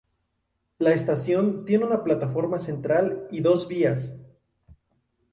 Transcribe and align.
La 0.79 0.93
estación 0.95 1.63
tiene 1.63 1.85
una 1.85 2.03
plataforma 2.03 2.57
central 2.57 3.27
y 3.29 3.41
dos 3.41 3.67
vías. 3.67 4.11